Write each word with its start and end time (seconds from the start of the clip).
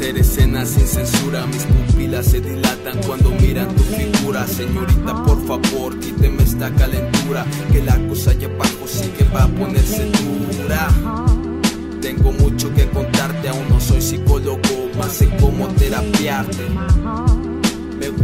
ganas 0.00 0.68
sin 0.68 0.86
censura. 0.86 1.46
Mis 1.46 1.64
pupilas 1.64 2.26
se 2.26 2.40
dilatan 2.40 2.98
cuando 3.06 3.30
miran 3.30 3.68
tu 3.74 3.82
figura. 3.82 4.46
Señorita, 4.46 5.22
por 5.24 5.44
favor, 5.46 5.98
quíteme 5.98 6.42
esta 6.42 6.70
calentura. 6.74 7.44
Que 7.70 7.82
la 7.82 7.98
cosa 8.08 8.32
ya 8.34 8.48
abajo 8.48 8.86
sí 8.86 9.08
que 9.16 9.24
va 9.24 9.44
a 9.44 9.48
ponerse 9.48 10.06
dura. 10.06 10.88
Tengo 12.00 12.32
mucho 12.32 12.72
que 12.74 12.88
contarte, 12.88 13.48
aún 13.48 13.68
no 13.68 13.80
soy 13.80 14.00
psicólogo, 14.00 14.60
más 14.98 15.12
sé 15.12 15.28
cómo 15.40 15.68
terapiarte. 15.68 16.64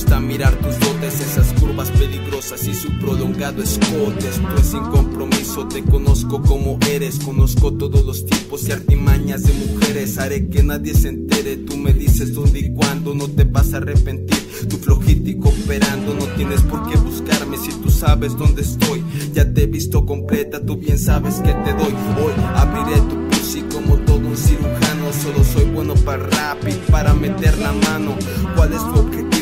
Gusta 0.00 0.18
mirar 0.18 0.54
tus 0.54 0.80
dotes, 0.80 1.20
esas 1.20 1.52
curvas 1.60 1.90
peligrosas 1.90 2.66
y 2.66 2.72
su 2.72 2.88
prolongado 3.00 3.62
escote. 3.62 4.28
Estoy 4.30 4.62
sin 4.62 4.80
compromiso, 4.84 5.68
te 5.68 5.82
conozco 5.82 6.40
como 6.40 6.78
eres. 6.90 7.18
Conozco 7.18 7.70
todos 7.74 8.06
los 8.06 8.24
tipos 8.24 8.66
y 8.66 8.72
artimañas 8.72 9.42
de 9.42 9.52
mujeres. 9.52 10.16
Haré 10.16 10.48
que 10.48 10.62
nadie 10.62 10.94
se 10.94 11.08
entere. 11.08 11.58
Tú 11.58 11.76
me 11.76 11.92
dices 11.92 12.32
dónde 12.32 12.60
y 12.60 12.72
cuándo, 12.72 13.14
no 13.14 13.28
te 13.28 13.44
vas 13.44 13.74
a 13.74 13.76
arrepentir. 13.76 14.38
Tu 14.70 14.78
flojito 14.78 15.50
operando, 15.50 16.14
no 16.14 16.24
tienes 16.34 16.62
por 16.62 16.88
qué 16.88 16.96
buscarme 16.96 17.58
si 17.58 17.70
tú 17.70 17.90
sabes 17.90 18.34
dónde 18.38 18.62
estoy. 18.62 19.04
Ya 19.34 19.52
te 19.52 19.64
he 19.64 19.66
visto 19.66 20.06
completa, 20.06 20.64
tú 20.64 20.78
bien 20.78 20.98
sabes 20.98 21.34
que 21.42 21.52
te 21.52 21.74
doy. 21.74 21.92
Hoy 22.16 22.32
abriré 22.54 23.02
tu 23.02 23.28
pussy 23.28 23.60
como 23.70 23.98
todo 23.98 24.16
un 24.16 24.34
cirujano. 24.34 25.12
Solo 25.22 25.44
soy 25.44 25.66
bueno 25.66 25.92
para 26.06 26.22
rap 26.22 26.66
y 26.66 26.90
para 26.90 27.12
meter 27.12 27.58
la 27.58 27.72
mano. 27.72 28.16
¿Cuál 28.56 28.72
es 28.72 28.80
tu 28.80 28.98
objetivo? 28.98 29.39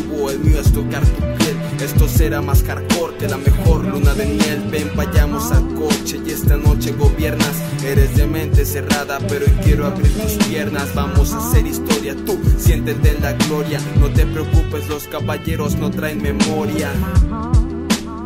Esto 1.88 2.06
será 2.06 2.42
más 2.42 2.62
hardcore 2.64 3.16
que 3.16 3.28
la 3.28 3.38
mejor 3.38 3.82
luna 3.82 4.12
de 4.12 4.26
miel. 4.26 4.62
Ven, 4.70 4.90
vayamos 4.94 5.50
al 5.50 5.74
coche 5.74 6.20
y 6.24 6.30
esta 6.30 6.58
noche 6.58 6.92
gobiernas. 6.92 7.62
Eres 7.82 8.14
de 8.14 8.26
mente 8.26 8.66
cerrada, 8.66 9.18
pero 9.26 9.46
hoy 9.46 9.52
quiero 9.64 9.86
abrir 9.86 10.12
tus 10.12 10.32
piernas. 10.46 10.94
Vamos 10.94 11.32
a 11.32 11.38
hacer 11.38 11.66
historia, 11.66 12.14
tú 12.26 12.38
siéntete 12.58 13.16
en 13.16 13.22
la 13.22 13.32
gloria. 13.32 13.80
No 13.98 14.10
te 14.10 14.26
preocupes, 14.26 14.86
los 14.90 15.04
caballeros 15.04 15.76
no 15.76 15.90
traen 15.90 16.20
memoria. 16.20 16.90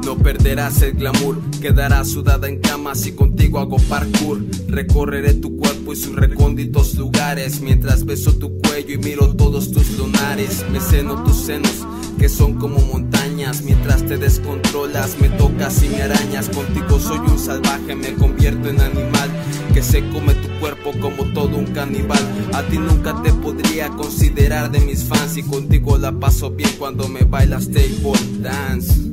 No 0.05 0.19
perderás 0.19 0.83
el 0.83 0.95
glamour, 0.95 1.39
quedarás 1.61 2.11
sudada 2.11 2.49
en 2.49 2.59
cama 2.59 2.97
si 2.97 3.13
contigo 3.13 3.61
hago 3.61 3.77
parkour. 3.89 4.41
Recorreré 4.67 5.35
tu 5.35 5.57
cuerpo 5.57 5.93
y 5.93 5.97
sus 5.97 6.17
recónditos 6.17 6.97
lugares 6.97 7.61
mientras 7.61 8.05
beso 8.05 8.35
tu 8.35 8.59
cuello 8.59 8.95
y 8.95 8.99
miro 8.99 9.37
todos 9.37 9.71
tus 9.71 9.97
lunares. 9.97 10.65
Me 10.73 10.81
seno 10.81 11.23
tus 11.23 11.37
senos 11.37 11.87
que 12.23 12.29
son 12.29 12.55
como 12.55 12.79
montañas 12.79 13.63
mientras 13.63 14.07
te 14.07 14.17
descontrolas, 14.17 15.19
me 15.21 15.29
tocas 15.29 15.83
y 15.83 15.89
me 15.89 16.03
arañas. 16.03 16.49
Contigo 16.51 17.01
soy 17.01 17.19
un 17.19 17.37
salvaje, 17.37 17.97
me 17.97 18.15
convierto 18.15 18.69
en 18.69 18.81
animal 18.81 19.29
que 19.75 19.83
se 19.83 20.09
come 20.11 20.33
tu 20.35 20.49
cuerpo 20.61 20.93
como 21.01 21.25
todo 21.33 21.57
un 21.57 21.67
caníbal. 21.67 22.21
A 22.53 22.63
ti 22.63 22.79
nunca 22.79 23.21
te 23.25 23.33
podría 23.33 23.89
considerar 23.89 24.71
de 24.71 24.79
mis 24.79 25.03
fans 25.03 25.37
y 25.37 25.43
contigo 25.43 25.99
la 25.99 26.13
paso 26.13 26.53
bien 26.53 26.71
cuando 26.79 27.09
me 27.09 27.25
bailas 27.25 27.69
table 27.73 28.13
dance. 28.41 29.12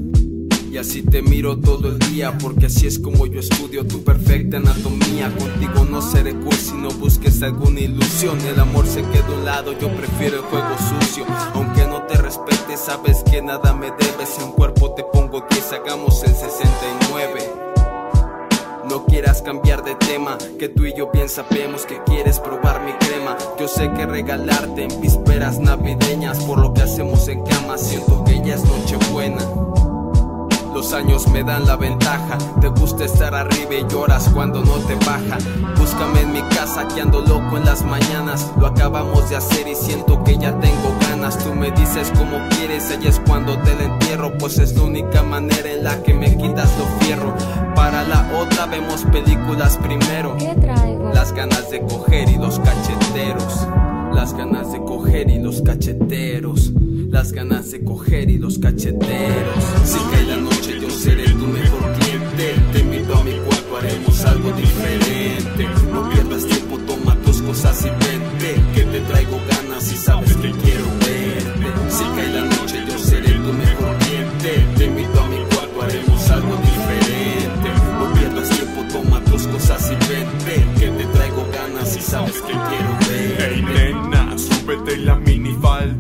Y 0.72 0.78
así 0.78 1.02
te 1.02 1.24
miro 1.24 1.58
todo 1.58 1.88
el 1.88 1.98
día, 1.98 2.38
porque 2.38 2.68
así 2.68 2.86
es 2.86 3.00
como 3.00 3.26
yo 3.26 3.40
estudio 3.40 3.88
tu 3.88 4.04
perfecta 4.04 4.58
anatomía. 4.58 5.36
Contigo 5.36 5.84
no 5.90 6.00
seré 6.00 6.36
cursi, 6.36 6.76
no 6.76 6.90
busques 6.92 7.42
alguna 7.42 7.80
ilusión. 7.80 8.40
El 8.42 8.60
amor 8.60 8.86
se 8.86 9.02
queda 9.02 9.26
a 9.28 9.32
un 9.32 9.46
lado, 9.46 9.72
yo 9.80 9.90
prefiero 9.96 10.38
el 10.38 10.44
juego 10.44 10.68
sucio. 10.78 11.26
Aunque 11.56 11.88
no 11.88 12.04
te 12.04 12.18
respete, 12.18 12.78
sabes 12.78 13.24
que 13.24 13.42
nada 13.42 13.74
me 13.74 13.88
debes. 13.88 14.38
Un 14.44 14.52
cuerpo 14.52 14.94
te 14.94 15.04
pongo 15.12 15.44
10, 15.50 15.74
hagamos 15.74 16.24
el 16.24 16.36
69. 16.36 17.40
No 18.88 19.06
quieras 19.06 19.42
cambiar 19.42 19.84
de 19.84 19.96
tema, 19.96 20.38
que 20.60 20.70
tú 20.70 20.86
y 20.86 20.94
yo 20.96 21.10
bien 21.12 21.30
sabemos 21.30 21.88
que 21.88 22.00
quieres 22.06 22.40
probar 22.40 22.86
mi 22.86 22.92
crema. 23.08 23.36
Yo 23.60 23.68
sé 23.68 23.92
que 23.94 24.06
regalarte 24.06 24.84
en 24.84 25.02
vísperas 25.02 25.60
navideñas, 25.60 26.40
por 26.44 26.60
lo 26.60 26.74
que 26.74 26.84
hacemos 26.84 27.28
en 27.28 27.44
cama, 27.44 27.78
siento 27.78 28.24
que 28.24 28.40
ya 28.46 28.54
es 28.54 28.64
Nochebuena. 28.64 29.69
Los 30.80 30.94
años 30.94 31.28
me 31.28 31.44
dan 31.44 31.66
la 31.66 31.76
ventaja. 31.76 32.38
Te 32.62 32.70
gusta 32.70 33.04
estar 33.04 33.36
arriba 33.36 33.76
y 33.76 33.86
lloras 33.92 34.30
cuando 34.30 34.64
no 34.64 34.76
te 34.78 34.96
baja. 35.06 35.38
Búscame 35.78 36.22
en 36.22 36.32
mi 36.32 36.42
casa 36.56 36.88
que 36.88 37.02
ando 37.02 37.20
loco 37.20 37.58
en 37.58 37.66
las 37.66 37.84
mañanas. 37.84 38.50
Lo 38.58 38.68
acabamos 38.68 39.30
de 39.30 39.36
hacer 39.36 39.68
y 39.68 39.76
siento 39.76 40.24
que 40.24 40.38
ya 40.38 40.58
tengo 40.58 40.96
ganas. 41.02 41.38
Tú 41.44 41.54
me 41.54 41.70
dices 41.72 42.14
como 42.18 42.40
quieres, 42.48 42.90
ella 42.92 43.10
es 43.10 43.20
cuando 43.28 43.60
te 43.60 43.76
la 43.76 43.94
entierro. 43.94 44.38
Pues 44.38 44.58
es 44.58 44.74
la 44.78 44.84
única 44.84 45.22
manera 45.22 45.70
en 45.70 45.84
la 45.84 46.02
que 46.02 46.14
me 46.14 46.38
quitas 46.38 46.70
lo 46.78 46.86
fierro. 47.06 47.36
Para 47.76 48.06
la 48.06 48.26
otra 48.40 48.66
vemos 48.66 49.04
películas 49.12 49.76
primero. 49.76 50.38
Las 51.14 51.34
ganas 51.34 51.70
de 51.72 51.82
coger 51.82 52.30
y 52.30 52.38
los 52.38 52.58
cacheteros. 52.58 53.68
Las 54.14 54.34
ganas 54.34 54.72
de 54.72 54.82
coger 54.82 55.30
y 55.30 55.40
los 55.40 55.62
cacheteros. 55.62 56.72
Las 57.10 57.34
ganas 57.34 57.70
de 57.72 57.84
coger 57.84 58.30
y 58.30 58.38
los 58.38 58.60
cacheteros. 58.60 59.64
Si 59.84 60.00
seré 61.00 61.30
tu 61.30 61.48
mejor 61.48 61.94
cliente. 62.00 62.56
Te 62.74 62.80
invito 62.80 63.18
a 63.18 63.24
mi 63.24 63.36
cuarto, 63.40 63.78
haremos 63.78 64.26
algo 64.26 64.52
diferente. 64.52 65.68
No 65.92 66.10
pierdas 66.10 66.46
tiempo, 66.46 66.78
toma 66.80 67.16
tus 67.26 67.42
cosas 67.42 67.86
y 67.86 67.90
vente. 67.90 68.50
Que 68.76 68.84
te 68.84 69.00
traigo 69.02 69.40
ganas 69.50 69.92
y 69.94 69.98
sabes 69.98 70.36
que 70.36 70.52
quiero 70.52 70.86
verte. 71.06 71.68
Si 71.90 72.04
cae 72.16 72.30
la 72.34 72.44
noche, 72.56 72.78
yo 72.90 73.00
seré 73.00 73.32
tu 73.32 73.54
mejor 73.54 73.98
cliente. 74.04 74.52
Te 74.78 74.86
invito 74.86 75.22
a 75.22 75.28
mi 75.28 75.42
cuarto, 75.52 75.82
haremos 75.82 76.30
algo 76.32 76.54
diferente. 76.70 77.70
No 78.00 78.14
pierdas 78.14 78.50
tiempo, 78.50 78.80
toma 78.92 79.24
tus 79.24 79.48
cosas 79.48 79.92
y 79.92 79.96
vente. 80.12 80.54
Que 80.80 80.88
te 80.90 81.06
traigo 81.16 81.48
ganas 81.54 81.96
y 81.96 82.02
sabes 82.02 82.42
que 82.42 82.54
quiero 82.70 82.92
verte. 83.08 83.36
Hey 83.40 83.62
nena, 83.62 84.38
súbete 84.38 84.98
la 84.98 85.16
minifalda 85.16 85.99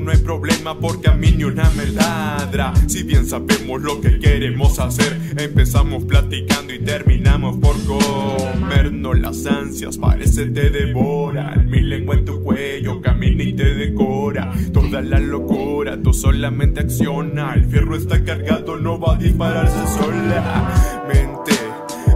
No 0.00 0.10
hay 0.12 0.18
problema 0.18 0.78
porque 0.78 1.08
a 1.08 1.14
mí 1.14 1.32
ni 1.36 1.44
una 1.44 1.68
me 1.70 1.86
ladra. 1.86 2.72
Si 2.86 3.02
bien 3.02 3.26
sabemos 3.26 3.82
lo 3.82 4.00
que 4.00 4.18
queremos 4.18 4.78
hacer 4.78 5.18
Empezamos 5.36 6.04
platicando 6.04 6.72
y 6.72 6.78
terminamos 6.78 7.58
por 7.58 7.76
comernos 7.84 9.18
las 9.18 9.46
ansias. 9.46 9.98
Parece 9.98 10.46
te 10.46 10.70
devora 10.70 11.54
Mi 11.66 11.80
lengua 11.80 12.14
en 12.14 12.24
tu 12.24 12.42
cuello 12.42 13.00
camina 13.00 13.42
y 13.42 13.52
te 13.52 13.74
decora. 13.74 14.52
Toda 14.72 15.00
la 15.02 15.18
locura, 15.18 16.00
tú 16.02 16.12
solamente 16.12 16.80
acciona. 16.80 17.54
El 17.54 17.64
fierro 17.66 17.96
está 17.96 18.22
cargado, 18.24 18.76
no 18.76 18.98
va 18.98 19.14
a 19.14 19.18
dispararse 19.18 19.86
sola. 19.98 21.04
Mente, 21.08 21.52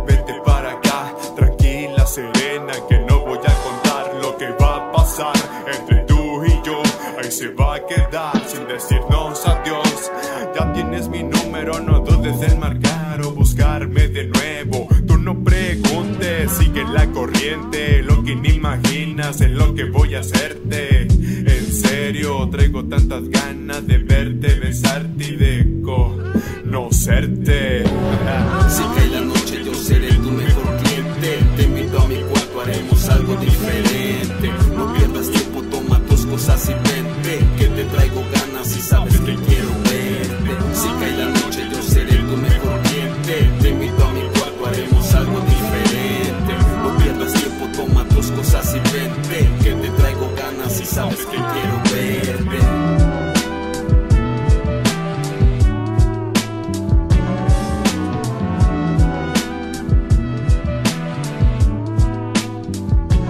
vente 0.06 0.34
para 0.44 0.72
acá 0.72 1.14
Tranquila, 1.36 2.06
serena, 2.06 2.72
que 2.88 2.98
no 3.00 3.11
se 7.42 7.48
va 7.48 7.74
a 7.74 7.84
quedar 7.84 8.40
sin 8.46 8.68
decirnos 8.68 9.44
adiós. 9.44 10.12
Ya 10.54 10.72
tienes 10.72 11.08
mi 11.08 11.24
número, 11.24 11.80
no 11.80 11.98
dudes 11.98 12.40
en 12.48 12.60
marcar 12.60 13.20
o 13.20 13.32
buscarme 13.32 14.06
de 14.06 14.28
nuevo. 14.28 14.86
Tú 15.08 15.18
no 15.18 15.42
preguntes, 15.42 16.52
sigue 16.52 16.84
la 16.84 17.04
corriente. 17.06 18.00
Lo 18.04 18.22
que 18.22 18.36
ni 18.36 18.50
imaginas 18.50 19.40
es 19.40 19.50
lo 19.50 19.74
que 19.74 19.86
voy 19.86 20.14
a 20.14 20.20
hacerte. 20.20 21.08
En 21.08 21.72
serio, 21.72 22.48
traigo 22.48 22.84
tantas 22.84 23.28
ganas 23.28 23.84
de 23.88 23.98
verte, 23.98 24.54
besarte 24.60 25.24
y 25.24 25.36
de 25.36 25.66
conocerte. 25.82 27.82
Si 28.68 28.82
cae 28.94 29.08
la 29.08 29.10
noche 29.10 29.11